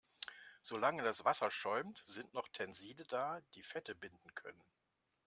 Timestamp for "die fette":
3.53-3.93